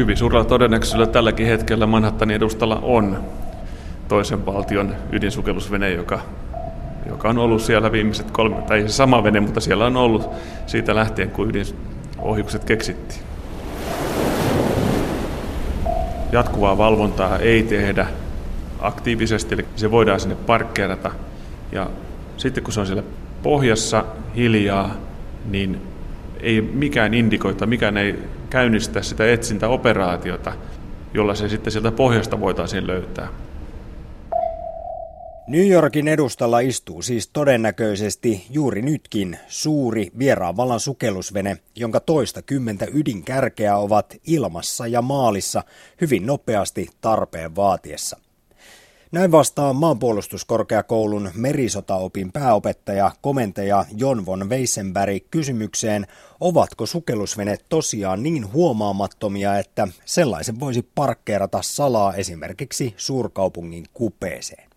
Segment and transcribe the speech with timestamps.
[0.00, 3.24] Hyvin suurella todennäköisyydellä tälläkin hetkellä Manhattanin edustalla on
[4.08, 6.20] toisen valtion ydinsukellusvene, joka,
[7.06, 10.30] joka on ollut siellä viimeiset kolme, tai se sama vene, mutta siellä on ollut
[10.66, 13.20] siitä lähtien, kun ydinohjukset keksittiin.
[16.32, 18.06] Jatkuvaa valvontaa ei tehdä
[18.80, 21.10] aktiivisesti, eli se voidaan sinne parkkeerata.
[21.72, 21.90] Ja
[22.36, 23.02] sitten kun se on siellä
[23.42, 24.04] pohjassa
[24.36, 24.96] hiljaa,
[25.50, 25.80] niin
[26.40, 28.18] ei mikään indikoita, mikään ei
[28.50, 30.52] käynnistä sitä etsintäoperaatiota,
[31.14, 33.28] jolla se sitten sieltä pohjasta voitaisiin löytää.
[35.46, 43.76] New Yorkin edustalla istuu siis todennäköisesti juuri nytkin suuri vieraanvallan sukellusvene, jonka toista kymmentä ydinkärkeä
[43.76, 45.62] ovat ilmassa ja maalissa
[46.00, 48.18] hyvin nopeasti tarpeen vaatiessa.
[49.12, 56.06] Näin vastaa maanpuolustuskorkeakoulun merisotaopin pääopettaja, komentaja Jon von Weissenberg kysymykseen,
[56.40, 64.70] ovatko sukellusveneet tosiaan niin huomaamattomia, että sellaisen voisi parkkeerata salaa esimerkiksi suurkaupungin kupeeseen.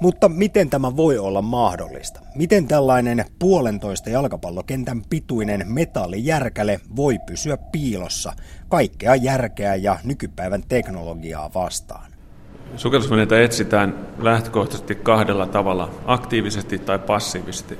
[0.00, 2.20] Mutta miten tämä voi olla mahdollista?
[2.34, 8.32] Miten tällainen puolentoista jalkapallokentän pituinen metallijärkäle voi pysyä piilossa
[8.68, 12.09] kaikkea järkeä ja nykypäivän teknologiaa vastaan?
[12.76, 17.78] Sukellusveneitä etsitään lähtökohtaisesti kahdella tavalla, aktiivisesti tai passiivisesti.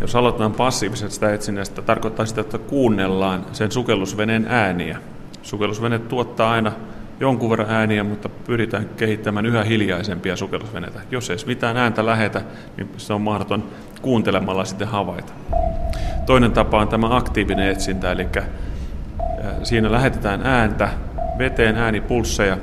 [0.00, 4.98] Jos aloitetaan passiivisesta etsinnästä, tarkoittaa sitä, että kuunnellaan sen sukellusveneen ääniä.
[5.42, 6.72] Sukellusvene tuottaa aina
[7.20, 11.00] jonkun verran ääniä, mutta pyritään kehittämään yhä hiljaisempia sukellusveneitä.
[11.10, 12.42] Jos ei mitään ääntä lähetä,
[12.76, 13.64] niin se on mahdoton
[14.02, 15.32] kuuntelemalla sitten havaita.
[16.26, 18.26] Toinen tapa on tämä aktiivinen etsintä, eli
[19.62, 20.88] siinä lähetetään ääntä,
[21.38, 22.58] veteen äänipulsseja,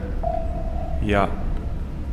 [1.06, 1.28] ja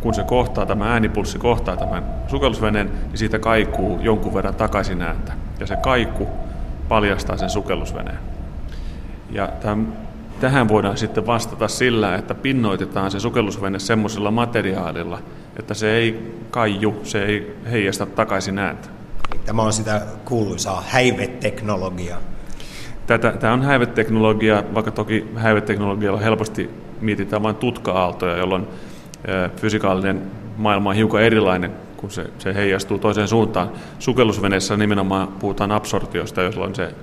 [0.01, 5.33] kun se kohtaa, tämä äänipulssi kohtaa tämän sukellusveneen, niin siitä kaikuu jonkun verran takaisin ääntä.
[5.61, 6.29] Ja se kaiku
[6.89, 8.19] paljastaa sen sukellusveneen.
[9.31, 9.93] Ja tämän
[10.41, 15.19] Tähän voidaan sitten vastata sillä, että pinnoitetaan se sukellusvene semmoisella materiaalilla,
[15.59, 18.89] että se ei kaiju, se ei heijasta takaisin ääntä.
[19.45, 22.19] Tämä on sitä kuuluisaa häiveteknologiaa.
[23.07, 26.71] Tätä, tämä on häiveteknologia, vaikka toki häiveteknologialla helposti
[27.01, 28.67] mietitään vain tutka-aaltoja, jolloin
[29.57, 30.23] fysikaalinen
[30.57, 33.73] maailma on hiukan erilainen, kun se, se heijastuu toiseen suuntaan.
[33.99, 36.95] Sukellusveneessä nimenomaan puhutaan absortiosta, jolloin se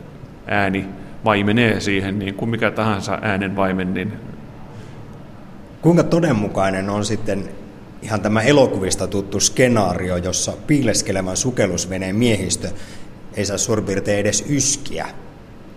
[0.48, 0.86] ääni
[1.26, 3.94] vaimenee siihen niin kuin mikä tahansa äänen vaimen.
[3.94, 4.14] Niin...
[5.82, 7.50] Kuinka todenmukainen on sitten
[8.02, 12.70] ihan tämä elokuvista tuttu skenaario, jossa piileskelevän sukellusveneen miehistö
[13.34, 15.08] ei saa suurin edes yskiä,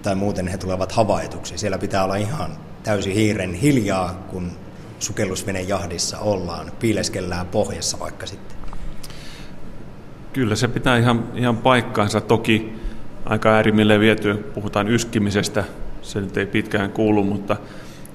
[0.03, 1.59] tai muuten he tulevat havaituksi.
[1.59, 2.50] Siellä pitää olla ihan
[2.82, 4.50] täysin hiiren hiljaa, kun
[4.98, 8.56] sukellusveneen jahdissa ollaan, piileskellään pohjassa vaikka sitten.
[10.32, 12.20] Kyllä se pitää ihan, ihan paikkaansa.
[12.20, 12.72] Toki
[13.24, 15.64] aika äärimmille viety, puhutaan yskimisestä,
[16.02, 17.56] se nyt ei pitkään kuulu, mutta,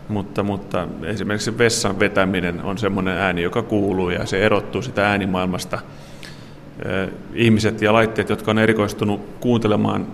[0.09, 5.79] mutta, mutta esimerkiksi vessan vetäminen on semmoinen ääni, joka kuuluu ja se erottuu sitä äänimaailmasta.
[7.33, 10.07] Ihmiset ja laitteet, jotka on erikoistunut kuuntelemaan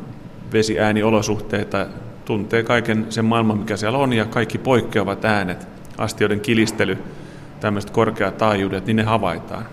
[0.54, 1.88] vesiääniolosuhteita,
[2.32, 6.98] tuntee kaiken sen maailman, mikä siellä on, ja kaikki poikkeavat äänet, astioiden kilistely,
[7.60, 9.66] tämmöiset korkeat taajuudet, niin ne havaitaan.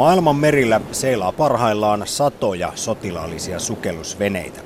[0.00, 4.60] Maailman merillä seilaa parhaillaan satoja sotilaallisia sukellusveneitä.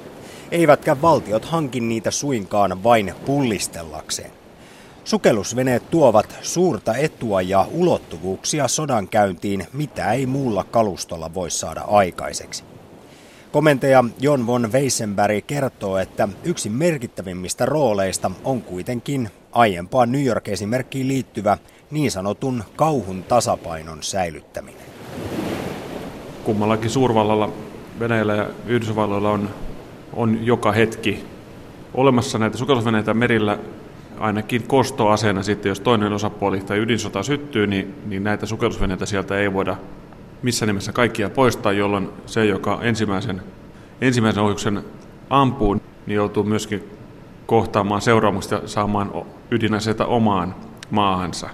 [0.51, 4.31] Eivätkä valtiot hankin niitä suinkaan vain pullistellakseen.
[5.05, 12.65] Sukellusveneet tuovat suurta etua ja ulottuvuuksia sodan käyntiin, mitä ei muulla kalustolla voi saada aikaiseksi.
[13.53, 21.59] Komentaja Jon von Weissenberg kertoo, että yksi merkittävimmistä rooleista on kuitenkin aiempaan New York-esimerkkiin liittyvä
[21.91, 24.94] niin sanotun kauhun tasapainon säilyttäminen
[26.45, 27.53] kummallakin suurvallalla,
[28.01, 29.51] Venäjällä ja Yhdysvalloilla on,
[30.13, 31.25] on joka hetki
[31.95, 33.59] olemassa näitä sukellusveneitä merillä
[34.19, 39.53] ainakin kostoaseena sitten, jos toinen osapuoli tai ydinsota syttyy, niin, niin näitä sukellusveneitä sieltä ei
[39.53, 39.77] voida
[40.45, 43.43] missä nimessä kaikkia poistaa, jolloin se, joka ensimmäisen,
[44.01, 44.85] ensimmäisen ohjuksen
[45.31, 45.75] ampuu,
[46.07, 46.91] niin joutuu myöskin
[47.47, 49.13] kohtaamaan seuraamusta saamaan
[49.51, 50.55] ydinaseita omaan
[50.91, 51.51] maahansa.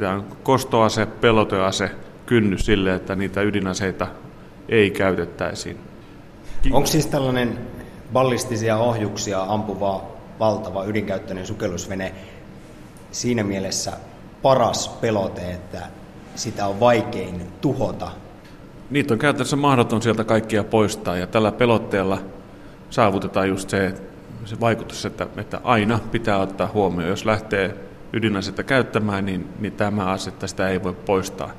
[0.00, 1.90] Tämä on kostoase, pelotease,
[2.26, 4.06] kynnys sille, että niitä ydinaseita
[4.68, 5.76] ei käytettäisiin.
[6.70, 7.58] Onko siis tällainen
[8.12, 12.14] ballistisia ohjuksia ampuva valtava ydinkäyttöinen sukellusvene
[13.10, 13.92] siinä mielessä
[14.42, 15.82] paras pelote, että
[16.34, 18.10] sitä on vaikein tuhota?
[18.90, 22.18] Niitä on käytännössä mahdoton sieltä kaikkia poistaa ja tällä pelotteella
[22.90, 23.94] saavutetaan just se,
[24.44, 27.10] se vaikutus, että, että aina pitää ottaa huomioon.
[27.10, 27.74] Jos lähtee
[28.12, 31.50] ydinasetta käyttämään, niin, niin tämä asetta sitä ei voi poistaa.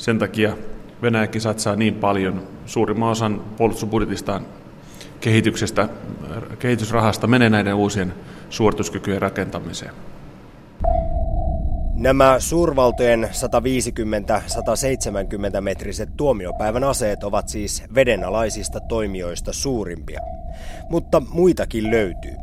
[0.00, 0.56] Sen takia
[1.02, 4.46] Venäjäkin satsaa niin paljon, suurimman osan puolustusbudjetistaan
[5.20, 5.88] kehityksestä,
[6.58, 8.14] kehitysrahasta menee näiden uusien
[8.50, 9.90] suorituskykyjen rakentamiseen.
[11.94, 13.28] Nämä suurvaltojen
[15.58, 20.20] 150-170 metriset tuomiopäivän aseet ovat siis vedenalaisista toimijoista suurimpia.
[20.90, 22.34] Mutta muitakin löytyy.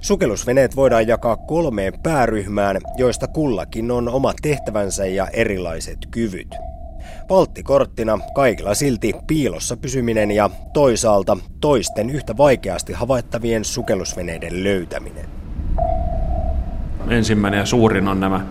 [0.00, 6.48] Sukellusveneet voidaan jakaa kolmeen pääryhmään, joista kullakin on oma tehtävänsä ja erilaiset kyvyt.
[7.30, 15.24] Valttikorttina kaikilla silti piilossa pysyminen ja toisaalta toisten yhtä vaikeasti havaittavien sukellusveneiden löytäminen.
[17.08, 18.46] Ensimmäinen ja suurin on nämä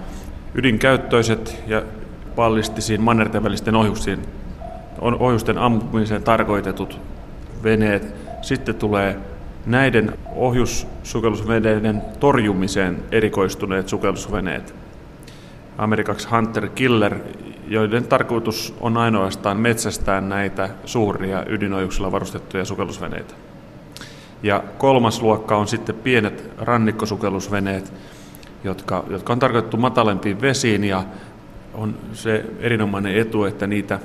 [0.55, 1.83] ydinkäyttöiset ja
[2.35, 4.19] ballistisiin mannerten välisten ohjuksiin,
[5.01, 6.99] ohjusten ampumiseen tarkoitetut
[7.63, 8.15] veneet.
[8.41, 9.17] Sitten tulee
[9.65, 14.75] näiden ohjussukellusveneiden torjumiseen erikoistuneet sukellusveneet.
[15.77, 17.19] Amerikaksi Hunter Killer,
[17.67, 23.33] joiden tarkoitus on ainoastaan metsästää näitä suuria ydinohjuksilla varustettuja sukellusveneitä.
[24.43, 27.93] Ja kolmas luokka on sitten pienet rannikkosukellusveneet,
[28.63, 31.03] jotka, jotka on tarkoitettu matalempiin vesiin ja
[31.73, 33.99] on se erinomainen etu, että niitä,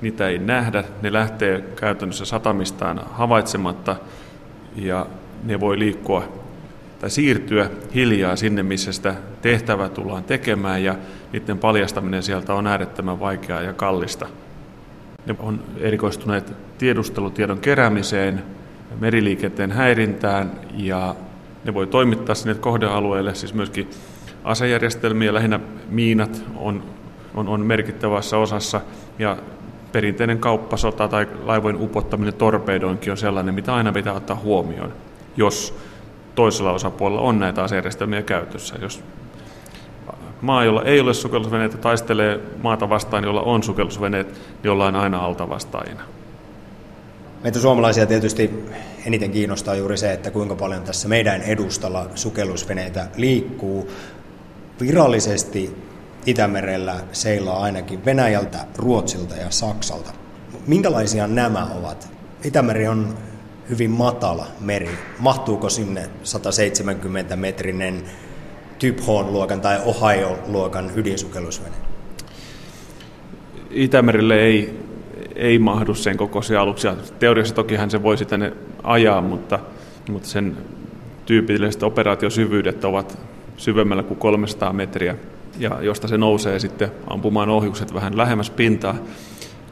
[0.00, 0.84] niitä ei nähdä.
[1.02, 3.96] Ne lähtee käytännössä satamistaan havaitsematta
[4.76, 5.06] ja
[5.44, 6.45] ne voi liikkua
[6.98, 10.94] tai siirtyä hiljaa sinne, missä sitä tehtävää tullaan tekemään ja
[11.32, 14.26] niiden paljastaminen sieltä on äärettömän vaikeaa ja kallista.
[15.26, 18.42] Ne on erikoistuneet tiedustelutiedon keräämiseen,
[19.00, 21.14] meriliikenteen häirintään ja
[21.64, 23.90] ne voi toimittaa sinne kohdealueelle, siis myöskin
[24.44, 26.82] asejärjestelmiä, lähinnä miinat on,
[27.34, 28.80] on, on merkittävässä osassa
[29.18, 29.36] ja
[29.92, 34.92] perinteinen kauppasota tai laivojen upottaminen torpeidoinkin on sellainen, mitä aina pitää ottaa huomioon,
[35.36, 35.78] jos
[36.36, 38.74] toisella osapuolella on näitä asejärjestelmiä käytössä.
[38.80, 39.02] Jos
[40.40, 46.02] maa, jolla ei ole sukellusveneitä, taistelee maata vastaan, jolla on sukellusveneet, niin ollaan aina altavastaajina.
[47.42, 48.50] Meitä suomalaisia tietysti
[49.06, 53.90] eniten kiinnostaa juuri se, että kuinka paljon tässä meidän edustalla sukellusveneitä liikkuu.
[54.80, 55.76] Virallisesti
[56.26, 60.10] Itämerellä seilaa ainakin Venäjältä, Ruotsilta ja Saksalta.
[60.66, 62.08] Minkälaisia nämä ovat?
[62.44, 63.14] Itämeri on
[63.70, 64.90] hyvin matala meri.
[65.18, 68.02] Mahtuuko sinne 170 metrinen
[68.78, 71.74] Typhon-luokan tai Ohio-luokan ydinsukellusvene?
[73.70, 74.80] Itämerille ei,
[75.34, 76.96] ei mahdu sen kokoisia aluksia.
[77.18, 78.52] Teoriassa tokihan se voisi tänne
[78.82, 79.58] ajaa, mutta,
[80.10, 80.56] mutta sen
[81.26, 83.18] tyypilliset operaatiosyvyydet ovat
[83.56, 85.16] syvemmällä kuin 300 metriä,
[85.58, 88.94] ja josta se nousee sitten ampumaan ohjukset vähän lähemmäs pintaa,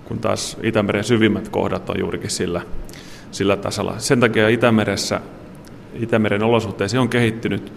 [0.05, 2.63] kun taas Itämeren syvimmät kohdat on juurikin sillä,
[3.35, 3.99] sillä tasolla.
[3.99, 5.21] Sen takia Itämeressä,
[5.95, 7.73] Itämeren olosuhteisiin on kehittynyt,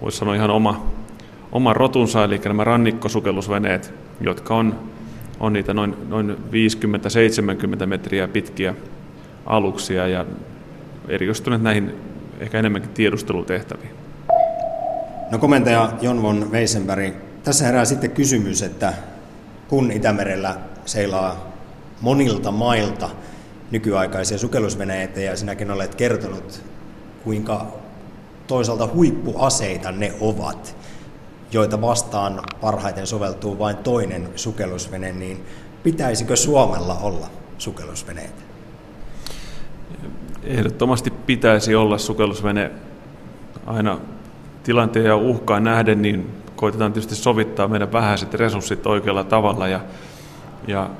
[0.00, 0.86] voisi sanoa ihan oma,
[1.52, 4.78] oma rotunsa, eli nämä rannikkosukellusveneet, jotka on,
[5.40, 6.36] on niitä noin, noin
[7.82, 8.74] 50-70 metriä pitkiä
[9.46, 10.24] aluksia ja
[11.08, 11.94] erikoistuneet näihin
[12.40, 13.90] ehkä enemmänkin tiedustelutehtäviin.
[15.30, 18.94] No komentaja Jon von Weisenberg, tässä herää sitten kysymys, että
[19.68, 21.52] kun Itämerellä seilaa
[22.00, 23.10] monilta mailta
[23.70, 26.62] nykyaikaisia sukellusveneitä ja sinäkin olet kertonut,
[27.24, 27.66] kuinka
[28.46, 30.76] toisaalta huippuaseita ne ovat,
[31.52, 35.44] joita vastaan parhaiten soveltuu vain toinen sukellusvene, niin
[35.82, 37.26] pitäisikö Suomella olla
[37.58, 38.42] sukellusveneitä?
[40.42, 42.70] Ehdottomasti pitäisi olla sukellusvene
[43.66, 43.98] aina
[44.62, 49.80] tilanteen ja uhkaan nähden, niin koitetaan tietysti sovittaa meidän vähäiset resurssit oikealla tavalla ja,
[50.66, 50.90] ja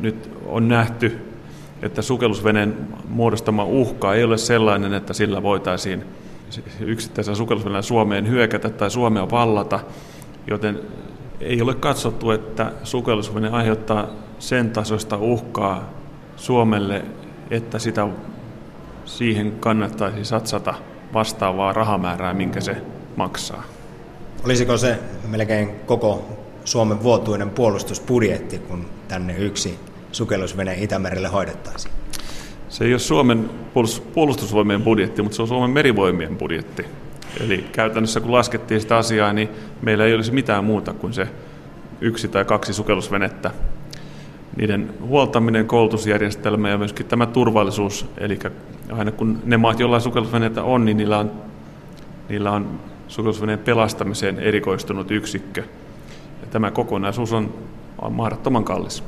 [0.00, 1.31] nyt on nähty,
[1.82, 6.04] että sukellusveneen muodostama uhka ei ole sellainen, että sillä voitaisiin
[6.80, 9.80] yksittäisellä sukellusveneen Suomeen hyökätä tai Suomea vallata,
[10.46, 10.80] joten
[11.40, 14.06] ei ole katsottu, että sukellusvene aiheuttaa
[14.38, 15.90] sen tasoista uhkaa
[16.36, 17.04] Suomelle,
[17.50, 18.08] että sitä
[19.04, 20.74] siihen kannattaisi satsata
[21.14, 22.76] vastaavaa rahamäärää, minkä se
[23.16, 23.62] maksaa.
[24.44, 24.98] Olisiko se
[25.28, 26.28] melkein koko
[26.64, 29.78] Suomen vuotuinen puolustusbudjetti, kun tänne yksi
[30.12, 31.94] sukellusvene Itämerelle hoidettaisiin?
[32.68, 33.50] Se ei ole Suomen
[34.14, 36.84] puolustusvoimien budjetti, mutta se on Suomen merivoimien budjetti.
[37.40, 39.48] Eli käytännössä kun laskettiin sitä asiaa, niin
[39.82, 41.28] meillä ei olisi mitään muuta kuin se
[42.00, 43.50] yksi tai kaksi sukellusvenettä.
[44.56, 48.38] Niiden huoltaminen, koulutusjärjestelmä ja myöskin tämä turvallisuus, eli
[48.92, 51.32] aina kun ne maat, joilla sukellusveneitä on, niin niillä on,
[52.28, 55.60] niillä on sukellusveneen pelastamiseen erikoistunut yksikkö.
[56.40, 57.54] Ja tämä kokonaisuus on,
[57.98, 59.04] on mahdottoman kallis.